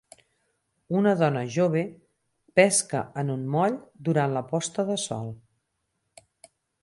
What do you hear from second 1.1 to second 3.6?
dona jove pesca en un